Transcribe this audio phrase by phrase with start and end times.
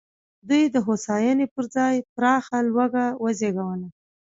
[0.49, 3.87] دوی د هوساینې پر ځای پراخه لوږه وزېږوله.